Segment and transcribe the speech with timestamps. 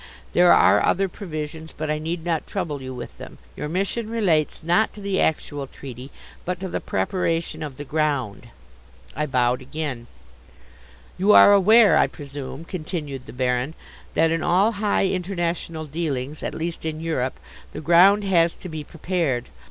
[0.33, 3.37] There are other provisions, but I need not trouble you with them.
[3.55, 6.09] Your mission relates, not to the actual treaty,
[6.43, 8.49] but to the preparation of the ground."
[9.15, 10.07] I bowed again.
[11.19, 13.75] "You are aware, I presume," continued the Baron,
[14.15, 17.39] "that in all high international dealings, at least in Europe,
[17.71, 19.49] the ground has to be prepared.